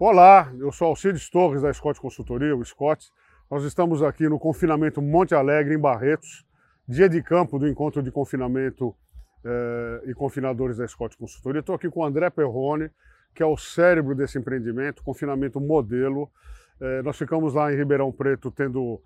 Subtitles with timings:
[0.00, 3.10] Olá, eu sou Alcides Torres da Scott Consultoria, o Scott.
[3.50, 6.46] Nós estamos aqui no confinamento Monte Alegre, em Barretos,
[6.86, 8.94] dia de campo do encontro de confinamento
[9.44, 11.58] eh, e confinadores da Scott Consultoria.
[11.58, 12.88] Estou aqui com o André Perrone,
[13.34, 16.30] que é o cérebro desse empreendimento, confinamento modelo.
[16.80, 19.02] Eh, nós ficamos lá em Ribeirão Preto tendo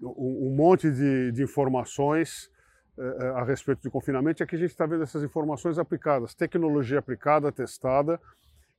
[0.00, 2.50] um, um monte de, de informações
[2.98, 6.98] eh, a respeito de confinamento e aqui a gente está vendo essas informações aplicadas, tecnologia
[6.98, 8.18] aplicada, testada,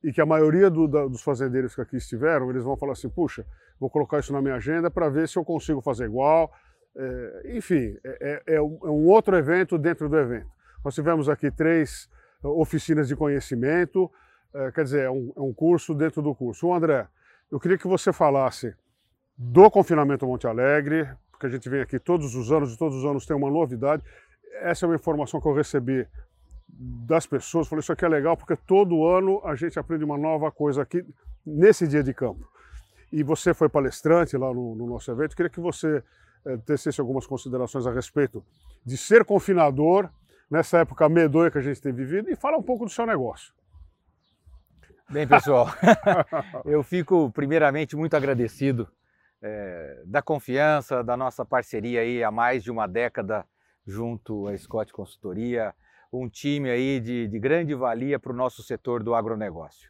[0.04, 3.10] e que a maioria do, da, dos fazendeiros que aqui estiveram, eles vão falar assim,
[3.10, 3.46] puxa,
[3.80, 6.52] vou colocar isso na minha agenda para ver se eu consigo fazer igual.
[6.96, 10.50] É, enfim, é, é, é, um outro evento dentro do evento.
[10.84, 12.10] Nós tivemos aqui três
[12.44, 14.12] oficinas de conhecimento,
[14.54, 16.68] é, quer dizer, é um, é um, curso dentro do curso.
[16.68, 17.08] O André,
[17.52, 18.74] eu queria que você falasse
[19.38, 23.06] do confinamento Monte Alegre, porque a gente vem aqui todos os anos, e todos os
[23.06, 24.04] anos tem uma novidade.
[24.62, 26.08] Essa é uma informação que eu recebi
[26.80, 27.68] das pessoas.
[27.68, 31.06] Falei, isso aqui é legal porque todo ano a gente aprende uma nova coisa aqui
[31.46, 32.50] nesse dia de campo.
[33.12, 35.36] E você foi palestrante lá no, no nosso evento.
[35.36, 36.04] Queria que você
[36.46, 38.44] é, tecesse algumas considerações a respeito
[38.86, 40.10] de ser confinador
[40.50, 43.54] nessa época medonha que a gente tem vivido e fala um pouco do seu negócio.
[45.10, 45.68] Bem, pessoal,
[46.66, 48.88] eu fico primeiramente muito agradecido
[49.42, 53.46] é, da confiança, da nossa parceria aí há mais de uma década
[53.86, 55.74] junto à Scott Consultoria,
[56.12, 59.90] um time aí de, de grande valia para o nosso setor do agronegócio.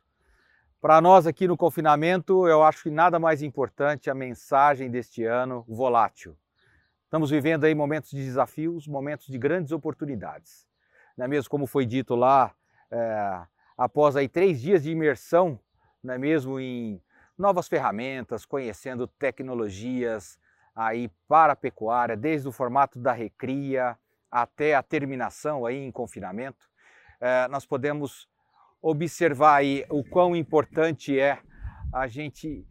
[0.80, 5.64] Para nós aqui no confinamento, eu acho que nada mais importante a mensagem deste ano
[5.68, 6.36] volátil.
[7.06, 10.68] Estamos vivendo aí momentos de desafios, momentos de grandes oportunidades.
[11.18, 12.54] Não é mesmo como foi dito lá,
[12.90, 13.42] é,
[13.78, 15.60] após aí três dias de imersão,
[16.04, 17.02] não é mesmo em
[17.38, 20.40] novas ferramentas, conhecendo tecnologias
[20.76, 23.98] aí para a pecuária, desde o formato da recria,
[24.32, 26.70] até a terminação aí em confinamento,
[27.20, 28.28] é, nós podemos
[28.82, 31.40] observar aí o quão importante é
[31.94, 32.66] a gente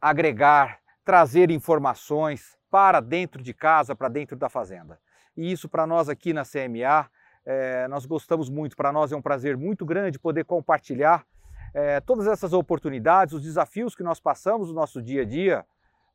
[0.00, 4.98] agregar, trazer informações para dentro de casa, para dentro da fazenda.
[5.36, 7.10] E isso para nós aqui na CMA,
[7.44, 11.26] é, nós gostamos muito, para nós é um prazer muito grande poder compartilhar
[11.74, 15.66] é, todas essas oportunidades, os desafios que nós passamos no nosso dia a dia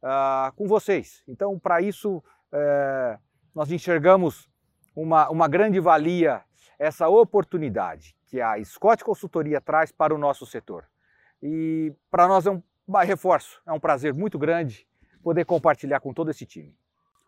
[0.01, 1.23] uh, com vocês.
[1.27, 3.19] Então, para isso, é,
[3.53, 4.49] nós enxergamos
[4.95, 6.41] uma, uma grande valia
[6.77, 10.85] essa oportunidade que a Scott Consultoria traz para o nosso setor.
[11.41, 12.61] E para nós é um
[13.03, 14.87] reforço, é um prazer muito grande
[15.21, 16.75] poder compartilhar com todo esse time.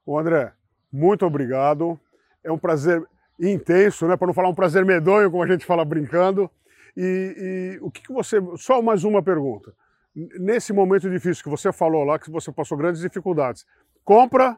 [0.05, 0.53] O André,
[0.91, 1.99] muito obrigado.
[2.43, 3.05] É um prazer
[3.39, 4.17] intenso, né?
[4.17, 6.49] para não falar um prazer medonho, como a gente fala brincando.
[6.95, 8.37] E, e o que, que você.
[8.57, 9.73] Só mais uma pergunta.
[10.15, 13.65] Nesse momento difícil que você falou lá, que você passou grandes dificuldades,
[14.03, 14.57] compra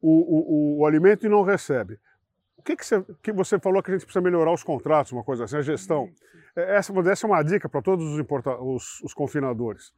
[0.00, 1.98] o, o, o alimento e não recebe.
[2.60, 5.24] O que, que, você, que você falou que a gente precisa melhorar os contratos, uma
[5.24, 6.10] coisa assim, a gestão?
[6.54, 9.94] É, essa, essa é uma dica para todos os, importa, os, os, confinadores.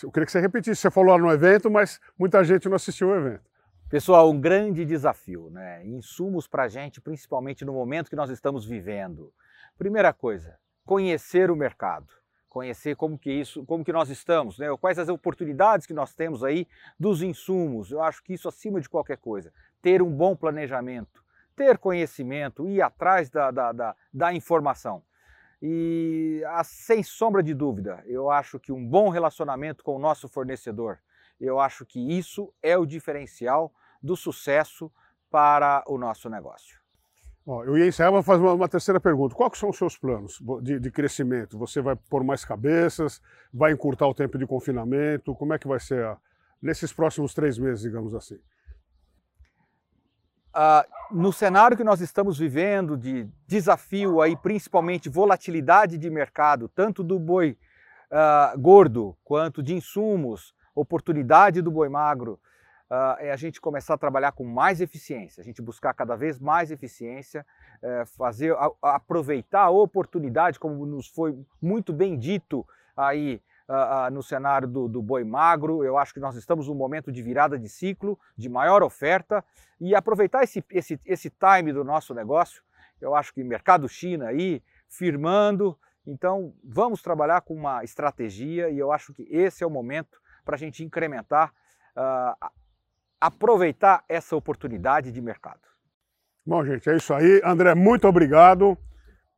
[0.00, 3.08] Eu queria que você repetisse, você falou lá no evento, mas muita gente não assistiu
[3.08, 3.42] o evento.
[3.90, 5.84] Pessoal, um grande desafio, né?
[5.86, 9.32] Insumos para a gente, principalmente no momento que nós estamos vivendo.
[9.76, 10.56] Primeira coisa,
[10.86, 12.06] conhecer o mercado,
[12.48, 14.68] conhecer como que isso, como que nós estamos, né?
[14.80, 16.64] Quais as oportunidades que nós temos aí
[16.96, 17.90] dos insumos.
[17.90, 21.26] Eu acho que isso acima de qualquer coisa, ter um bom planejamento,
[21.58, 25.02] ter conhecimento, ir atrás da, da, da, da informação.
[25.60, 30.28] E ah, sem sombra de dúvida, eu acho que um bom relacionamento com o nosso
[30.28, 31.00] fornecedor,
[31.40, 34.90] eu acho que isso é o diferencial do sucesso
[35.28, 36.78] para o nosso negócio.
[37.44, 39.34] Bom, eu ia encerrar, vou fazer uma, uma, terceira pergunta.
[39.34, 41.58] Quais são os seus planos de, de, crescimento?
[41.58, 43.20] Você vai pôr mais cabeças?
[43.52, 45.34] Vai encurtar o tempo de confinamento?
[45.34, 46.18] Como é que vai ser a,
[46.62, 48.38] nesses próximos três meses, digamos assim?
[50.58, 57.04] Uh, no cenário que nós estamos vivendo de desafio aí, principalmente volatilidade de mercado, tanto
[57.04, 57.56] do boi
[58.10, 62.40] uh, gordo quanto de insumos, oportunidade do boi magro,
[62.90, 66.40] uh, é a gente começar a trabalhar com mais eficiência, a gente buscar cada vez
[66.40, 67.46] mais eficiência,
[67.80, 72.66] uh, fazer a, aproveitar a oportunidade, como nos foi muito bem dito
[72.96, 75.84] aí uh, no cenário do, do, boi magro.
[75.84, 79.44] Eu acho que nós estamos num momento de virada de ciclo, de maior oferta
[79.80, 82.62] e aproveitar esse, esse, esse time do nosso negócio.
[83.00, 85.78] Eu acho que mercado China aí firmando.
[86.06, 90.56] Então vamos trabalhar com uma estratégia e eu acho que esse é o momento para
[90.56, 91.52] a gente incrementar,
[91.94, 92.48] uh,
[93.20, 95.60] aproveitar essa oportunidade de mercado.
[96.46, 97.42] Bom, gente, é isso aí.
[97.44, 98.76] André, muito obrigado.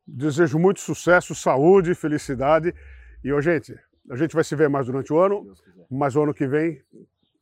[0.07, 2.73] Desejo muito sucesso, saúde, felicidade.
[3.21, 3.77] E, ô, gente,
[4.11, 5.53] a gente vai se ver mais durante o ano,
[5.89, 6.81] mas o ano que vem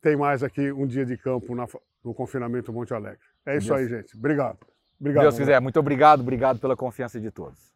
[0.00, 1.66] tem mais aqui um dia de campo na,
[2.04, 3.18] no confinamento Monte Alegre.
[3.44, 3.80] É isso Deus.
[3.80, 4.16] aí, gente.
[4.16, 4.58] Obrigado.
[5.00, 5.24] Obrigado.
[5.24, 5.60] Deus quiser.
[5.60, 6.20] Muito obrigado.
[6.20, 7.74] Obrigado pela confiança de todos.